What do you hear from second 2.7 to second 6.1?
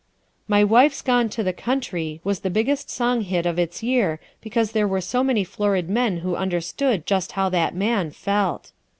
song hit of its year because there were so many florid